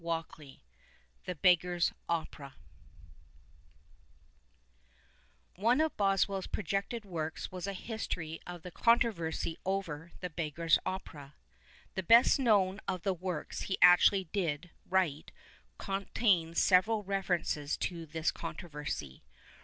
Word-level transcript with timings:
126 0.01 0.63
"THE 1.25 1.35
BEGGAR'S 1.35 1.93
OPERA" 2.09 2.55
One 5.57 5.79
of 5.79 5.95
Boswells 5.95 6.47
projected 6.47 7.05
works 7.05 7.51
was 7.51 7.67
a 7.67 7.73
history 7.73 8.39
of 8.47 8.63
the 8.63 8.71
eontrovcTsy 8.71 9.57
over 9.63 10.11
The 10.21 10.31
Beggar 10.31 10.63
s 10.63 10.79
Opera. 10.87 11.35
The 11.93 12.01
best 12.01 12.39
known 12.39 12.81
of 12.87 13.03
the 13.03 13.13
works 13.13 13.61
he 13.61 13.77
actually 13.79 14.23
did 14.23 14.71
write 14.89 15.31
con 15.77 16.07
tains 16.15 16.57
several 16.57 17.03
references 17.03 17.77
to 17.77 18.07
this 18.07 18.31
controversy. 18.31 19.21